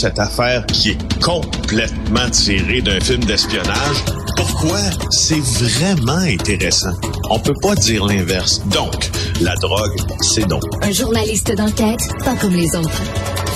[0.00, 4.02] cette affaire qui est complètement tirée d'un film d'espionnage.
[4.34, 4.78] Pourquoi?
[5.10, 6.94] C'est vraiment intéressant?
[7.28, 8.62] On peut pas dire l'inverse.
[8.68, 9.10] Donc,
[9.42, 10.62] la drogue, c'est donc.
[10.80, 13.02] Un journaliste d'enquête, pas comme les autres.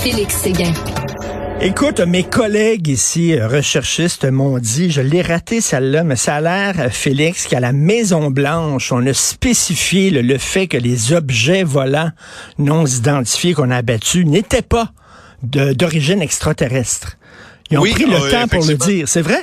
[0.02, 0.74] Félix Séguin.
[1.62, 6.40] Écoute, mes collègues ici, euh, recherchistes, m'ont dit, je l'ai raté celle-là, mais ça a
[6.42, 11.64] l'air, euh, Félix, qu'à la Maison-Blanche, on a spécifié le, le fait que les objets
[11.64, 12.10] volants
[12.58, 14.92] non identifiés qu'on a abattus n'étaient pas
[15.44, 17.16] d'origine extraterrestre.
[17.70, 19.42] Ils ont Oui, pris le euh, temps pour le dire, c'est vrai?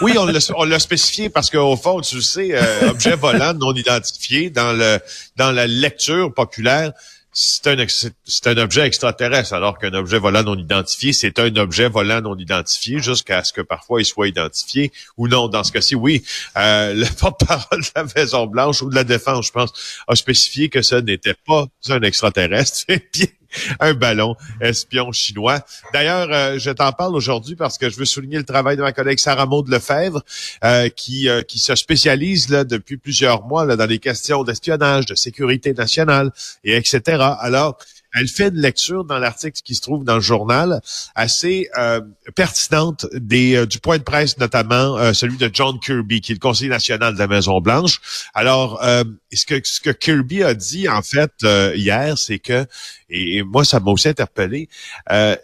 [0.00, 3.52] Oui, on l'a, on l'a spécifié parce qu'au fond, tu le sais, euh, objet volant
[3.52, 4.98] non identifié dans le
[5.36, 6.92] dans la lecture populaire,
[7.32, 7.86] c'est un
[8.24, 12.36] c'est un objet extraterrestre, alors qu'un objet volant non identifié, c'est un objet volant non
[12.36, 15.48] identifié, jusqu'à ce que parfois il soit identifié ou non.
[15.48, 16.22] Dans ce cas-ci, oui,
[16.56, 19.72] euh, le porte-parole de la Maison Blanche ou de la Défense, je pense,
[20.08, 23.26] a spécifié que ce n'était pas un extraterrestre, c'est bien
[23.80, 25.64] un ballon espion chinois.
[25.92, 28.92] D'ailleurs, euh, je t'en parle aujourd'hui parce que je veux souligner le travail de ma
[28.92, 30.22] collègue Sarah Maud Lefebvre,
[30.64, 35.06] euh, qui, euh, qui se spécialise là, depuis plusieurs mois là, dans les questions d'espionnage,
[35.06, 36.30] de sécurité nationale,
[36.64, 37.02] et etc.
[37.40, 37.78] Alors,
[38.14, 40.80] elle fait une lecture dans l'article qui se trouve dans le journal
[41.14, 42.00] assez euh,
[42.34, 46.34] pertinente des, euh, du point de presse, notamment euh, celui de John Kirby, qui est
[46.36, 48.00] le conseiller national de la Maison-Blanche.
[48.34, 52.66] Alors, euh, ce, que, ce que Kirby a dit, en fait, euh, hier, c'est que,
[53.08, 54.68] et, moi, ça m'a aussi interpellé,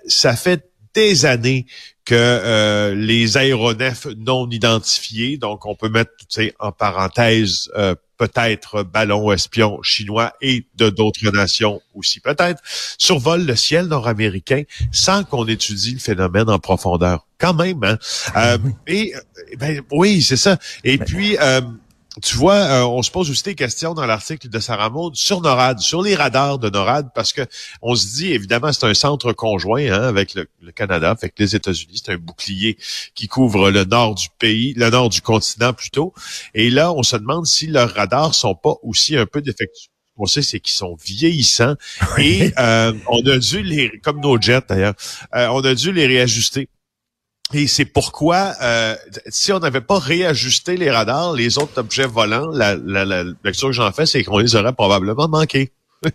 [0.07, 1.67] ça fait des années
[2.09, 6.13] que euh, les aéronefs non identifiés, donc on peut mettre
[6.59, 12.63] en parenthèse euh, peut-être ballons espions chinois et de d'autres nations aussi peut-être,
[12.99, 17.27] survolent le ciel nord-américain sans qu'on étudie le phénomène en profondeur.
[17.39, 17.99] Quand même, hein?
[18.37, 19.21] Euh, et euh,
[19.59, 20.59] ben, oui, c'est ça.
[20.85, 21.61] Et puis euh,
[22.23, 25.41] tu vois, euh, on se pose aussi des questions dans l'article de Sarah Maud sur
[25.41, 27.43] NORAD, sur les radars de NORAD, parce que
[27.83, 31.55] on se dit, évidemment, c'est un centre conjoint hein, avec le, le Canada, avec les
[31.55, 32.79] États-Unis, c'est un bouclier
[33.15, 36.13] qui couvre le nord du pays, le nord du continent plutôt.
[36.55, 39.91] Et là, on se demande si leurs radars sont pas aussi un peu défectueux.
[40.19, 41.77] On sait, c'est qu'ils sont vieillissants
[42.19, 44.95] et euh, on a dû les, comme nos jets d'ailleurs,
[45.35, 46.69] euh, on a dû les réajuster.
[47.55, 48.95] Et c'est pourquoi, euh,
[49.29, 53.69] si on n'avait pas réajusté les radars, les autres objets volants, la, la, la lecture
[53.69, 55.73] que j'en fais, c'est qu'on les aurait probablement manqués.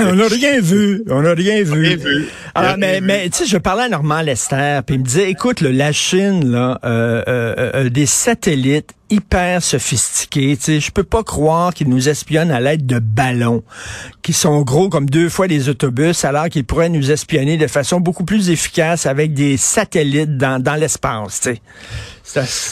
[0.00, 1.80] on n'a rien vu, on n'a rien vu.
[1.80, 2.28] Rien vu.
[2.54, 5.30] Alors, Rien mais, mais tu sais, je parlais à Normand Lester, puis il me disait,
[5.30, 11.04] écoute, la Chine, là, euh, euh, euh, des satellites hyper sophistiqués, tu sais, je peux
[11.04, 13.62] pas croire qu'ils nous espionnent à l'aide de ballons
[14.22, 18.00] qui sont gros comme deux fois les autobus, alors qu'ils pourraient nous espionner de façon
[18.00, 21.58] beaucoup plus efficace avec des satellites dans, dans l'espace, tu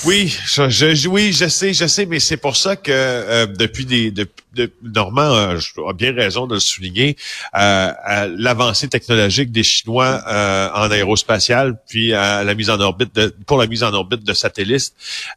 [0.04, 4.10] Oui, je, oui, je sais, je sais, mais c'est pour ça que euh, depuis des,
[4.10, 5.58] de, de- Normand euh,
[5.88, 7.16] a bien raison de le souligner,
[7.58, 7.92] euh,
[8.38, 13.10] l'avancée technologique des Chinois euh, en aérospatial, puis à la mise en orbite
[13.44, 14.92] pour la mise en orbite de satellites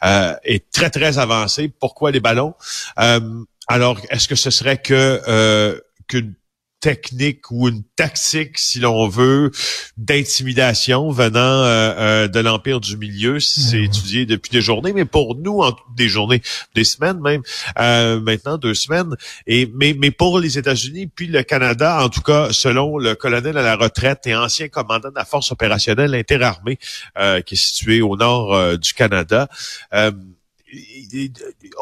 [0.05, 1.67] euh, est très très avancée.
[1.67, 2.53] Pourquoi les ballons?
[2.99, 3.19] Euh,
[3.67, 6.35] Alors, est-ce que ce serait que euh, qu'une
[6.83, 9.51] technique ou une tactique, si l'on veut,
[9.95, 13.39] d'intimidation venant euh, euh, de l'Empire du Milieu.
[13.39, 16.41] C'est étudié depuis des journées, mais pour nous, en des journées,
[16.75, 17.41] des semaines même,
[17.79, 19.15] euh, maintenant deux semaines.
[19.47, 23.57] Et mais, mais pour les États-Unis, puis le Canada, en tout cas, selon le colonel
[23.57, 26.79] à la retraite et ancien commandant de la force opérationnelle interarmée
[27.17, 29.47] euh, qui est situé au nord du Canada,
[29.93, 30.11] euh,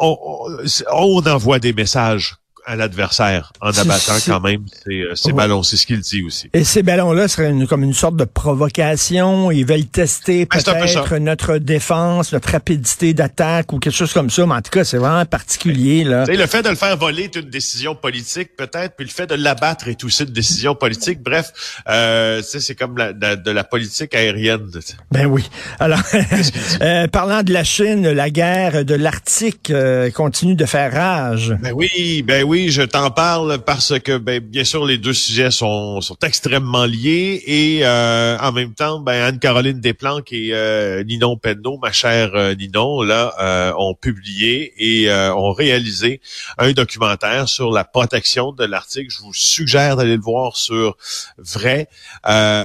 [0.00, 5.32] on, envoie des messages à l'adversaire en abattant quand même ces, euh, Ouais.
[5.32, 5.62] ballons.
[5.62, 6.48] C'est ce qu'il dit aussi.
[6.52, 9.50] Et ces ballons-là seraient une- comme une sorte de provocation.
[9.50, 14.46] Ils veulent tester Ben, peut-être notre défense, notre rapidité d'attaque ou quelque chose comme ça.
[14.46, 16.04] Mais en tout cas, c'est vraiment particulier.
[16.04, 16.24] Là.
[16.26, 19.34] Le fait de le faire voler est une décision politique peut-être, puis le fait de
[19.34, 21.20] l'abattre est aussi une décision politique.
[21.22, 21.52] Bref,
[21.88, 24.70] euh, c'est comme la- de, de la politique aérienne.
[25.10, 25.48] Ben oui.
[25.80, 26.00] Alors,
[26.82, 31.54] euh, parlant de la Chine, la guerre de l'Arctique euh, continue de faire rage.
[31.60, 35.50] Ben oui, ben oui, je t'en parle parce que ben, bien sûr les deux sujets
[35.50, 41.36] sont, sont extrêmement liés et euh, en même temps, ben Anne-Caroline Desplanques et euh, Ninon
[41.36, 46.20] Penneau, ma chère euh, Ninon, là, euh, ont publié et euh, ont réalisé
[46.58, 49.10] un documentaire sur la protection de l'Arctique.
[49.10, 50.96] Je vous suggère d'aller le voir sur
[51.38, 51.88] Vrai.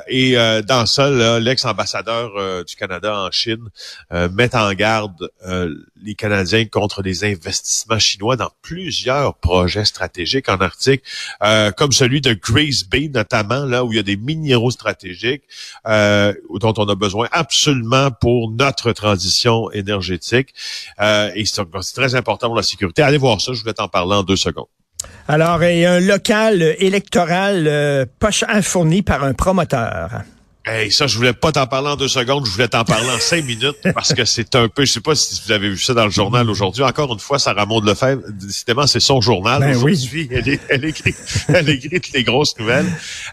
[0.09, 0.35] Et
[0.67, 3.69] dans ça, l'ex-ambassadeur du Canada en Chine
[4.11, 5.29] met en garde
[6.03, 11.03] les Canadiens contre les investissements chinois dans plusieurs projets stratégiques en Arctique,
[11.43, 15.43] euh, comme celui de Grace Bay notamment, là où il y a des minéraux stratégiques
[15.87, 20.53] euh, dont on a besoin absolument pour notre transition énergétique.
[20.99, 21.63] Euh, et c'est
[21.95, 23.01] très important pour la sécurité.
[23.01, 24.67] Allez voir ça, je vais t'en parler en deux secondes.
[25.27, 30.23] Alors, il y a un local électoral euh, pas cher fourni par un promoteur.
[30.69, 33.19] Hey, ça, je voulais pas t'en parler en deux secondes, je voulais t'en parler en
[33.19, 35.93] cinq minutes parce que c'est un peu, je sais pas si vous avez vu ça
[35.93, 36.83] dans le journal aujourd'hui.
[36.83, 40.27] Encore une fois, Sarah Maud Lefebvre, décidément, c'est son journal Ben aujourd'hui.
[40.29, 41.15] Elle, elle, écrit,
[41.47, 42.85] elle écrit toutes les grosses nouvelles.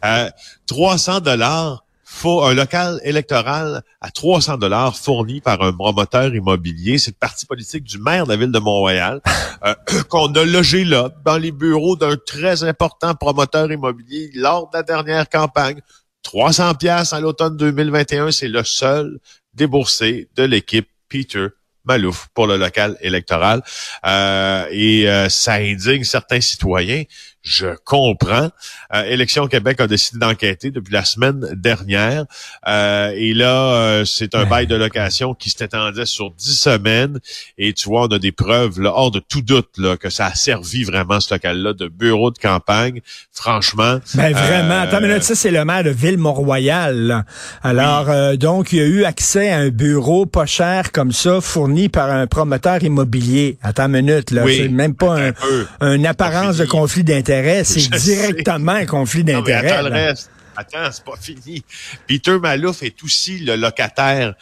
[0.05, 0.31] Euh,
[0.69, 6.97] 300 dollars faut un local électoral à 300 dollars fourni par un promoteur immobilier.
[6.99, 9.21] C'est le parti politique du maire de la ville de Montréal
[9.65, 9.75] euh,
[10.09, 14.83] qu'on a logé là, dans les bureaux d'un très important promoteur immobilier lors de la
[14.85, 15.81] dernière campagne.
[16.25, 19.19] 300 pièces à l'automne 2021, c'est le seul
[19.55, 21.47] déboursé de l'équipe Peter
[21.85, 23.63] Malouf pour le local électoral.
[24.07, 27.05] Euh, et euh, ça indigne certains citoyens.
[27.45, 28.49] Je comprends.
[28.95, 32.25] Euh, Élection Québec a décidé d'enquêter depuis la semaine dernière.
[32.67, 37.19] Euh, et là, euh, c'est un bail de location qui s'étendait sur dix semaines.
[37.59, 40.27] Et tu vois, on a des preuves, là, hors de tout doute, là, que ça
[40.27, 43.03] a servi vraiment, ce local-là, de bureau de campagne.
[43.31, 43.99] Franchement.
[44.15, 44.81] Ben vraiment.
[44.81, 46.97] Attends une minute, ça, c'est le maire de Ville-Mont-Royal.
[46.97, 47.25] là.
[47.63, 51.91] Alors, euh, donc, il a eu accès à un bureau pas cher comme ça, fourni
[51.91, 53.59] par un promoteur immobilier.
[53.63, 54.45] Attends une minute, là.
[54.45, 55.67] Oui, c'est même pas un, un peu.
[55.83, 57.34] une apparence de conflit d'intérêt,
[57.65, 59.71] c'est directement un conflit d'intérêt.
[59.71, 59.97] attends le là.
[60.09, 60.31] reste.
[60.57, 61.65] Attends, c'est pas fini.
[62.07, 64.35] Peter Malouf est aussi le locataire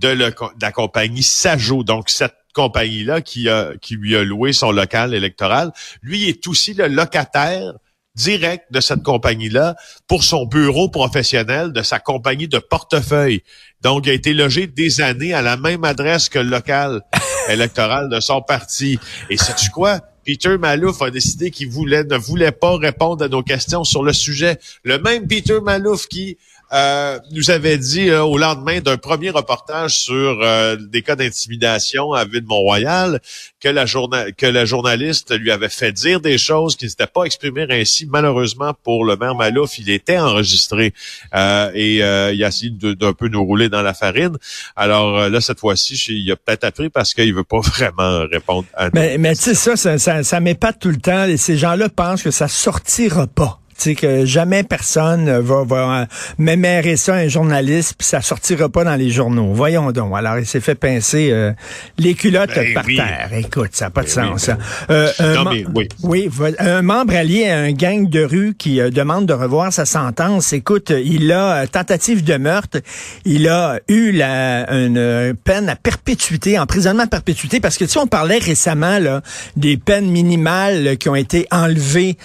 [0.00, 1.84] de, le- de la compagnie Sajo.
[1.84, 5.70] Donc, cette compagnie-là qui, a, qui lui a loué son local électoral,
[6.02, 7.74] lui est aussi le locataire
[8.16, 9.76] direct de cette compagnie-là
[10.08, 13.42] pour son bureau professionnel de sa compagnie de portefeuille.
[13.82, 17.02] Donc, il a été logé des années à la même adresse que le local
[17.48, 18.98] électoral de son parti.
[19.30, 20.00] Et sais-tu quoi?
[20.24, 24.12] Peter Malouf a décidé qu'il voulait, ne voulait pas répondre à nos questions sur le
[24.12, 24.58] sujet.
[24.84, 26.36] Le même Peter Malouf qui
[26.72, 32.12] euh, nous avait dit euh, au lendemain d'un premier reportage sur euh, des cas d'intimidation
[32.12, 33.20] à Ville-Mont-Royal
[33.60, 37.24] que la, que la journaliste lui avait fait dire des choses qui ne s'étaient pas
[37.24, 38.06] exprimées ainsi.
[38.06, 40.94] Malheureusement pour le maire Malouf, il était enregistré
[41.34, 44.36] euh, et il a essayé d'un peu nous rouler dans la farine.
[44.76, 48.90] Alors là, cette fois-ci, il a peut-être appris parce qu'il veut pas vraiment répondre à
[48.94, 51.24] Mais, mais tu sais, ça, ça, ça, ça m'épate tout le temps.
[51.24, 53.59] Et ces gens-là pensent que ça sortira pas.
[53.80, 56.06] Sais, que jamais personne va, va
[56.38, 59.52] mémérer ça à un journaliste, puis ça sortira pas dans les journaux.
[59.54, 60.12] Voyons donc.
[60.14, 61.52] Alors, il s'est fait pincer euh,
[61.98, 62.96] les culottes Ben par oui.
[62.96, 63.30] terre.
[63.32, 64.46] Écoute, ça n'a pas de Ben oui, sens.
[64.48, 64.92] ben ça.
[64.92, 65.88] Euh, un Non, mem- mais oui.
[66.02, 69.86] oui, un membre allié à un gang de rue qui euh, demande de revoir sa
[69.86, 70.52] sentence.
[70.52, 72.80] Écoute, il a euh, tentative de meurtre.
[73.24, 77.92] Il a eu la, une euh, peine à perpétuité, emprisonnement à perpétuité, parce que tu
[77.92, 79.22] sais, on parlait récemment là,
[79.56, 82.18] des peines minimales qui ont été enlevées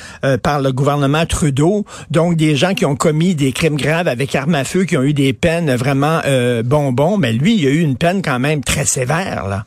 [0.44, 1.45] par le gouvernement Trudeau.
[1.52, 5.04] Donc, des gens qui ont commis des crimes graves avec arme à feu, qui ont
[5.04, 7.18] eu des peines vraiment euh, bonbons.
[7.18, 9.66] Mais lui, il a eu une peine quand même très sévère, là.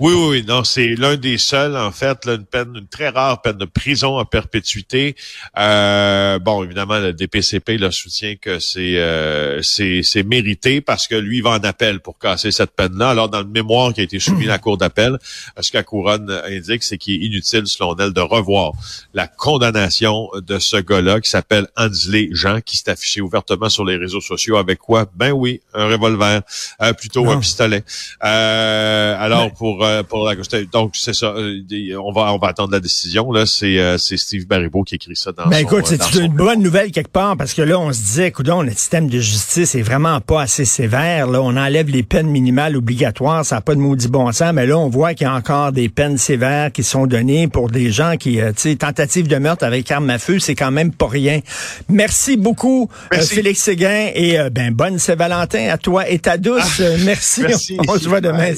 [0.00, 3.08] Oui, oui, oui, non, c'est l'un des seuls, en fait, là, une peine, une très
[3.08, 5.16] rare peine de prison à perpétuité.
[5.58, 11.16] Euh, bon, évidemment, le DPCP là, soutient que c'est euh, c'est c'est mérité parce que
[11.16, 13.10] lui il va en appel pour casser cette peine-là.
[13.10, 15.18] Alors, dans le mémoire qui a été soumis à la Cour d'appel,
[15.60, 18.72] ce que la Couronne indique, c'est qu'il est inutile, selon elle, de revoir
[19.14, 23.96] la condamnation de ce gars-là qui s'appelle Ansley Jean, qui s'est affiché ouvertement sur les
[23.96, 25.06] réseaux sociaux avec quoi?
[25.16, 26.42] Ben oui, un revolver,
[26.82, 27.32] euh, plutôt Non.
[27.32, 27.82] un pistolet.
[28.22, 30.34] Euh, alors, pour euh, pour la
[30.72, 31.26] donc c'est ça.
[31.26, 31.60] euh,
[32.02, 33.46] on va on va attendre la décision là.
[33.46, 36.62] C'est euh, c'est Steve Baribeau qui écrit ça dans Ben écoute, euh, c'est une bonne
[36.62, 39.82] nouvelle quelque part parce que là, on se disait, écoute, notre système de justice est
[39.82, 41.26] vraiment pas assez sévère.
[41.26, 44.52] Là, on enlève les peines minimales obligatoires, ça n'a pas de maudit bon sens.
[44.52, 47.70] Mais là, on voit qu'il y a encore des peines sévères qui sont données pour
[47.70, 50.70] des gens qui, euh, tu sais, tentative de meurtre avec arme à feu, c'est quand
[50.70, 51.40] même pas rien.
[51.88, 53.34] Merci beaucoup, euh, Merci.
[53.34, 56.80] Félix Séguin, et euh, ben bonne Saint-Valentin à toi et ta douce.
[56.80, 57.42] Euh, merci.
[57.42, 57.78] Merci.
[57.88, 58.54] On se voit demain.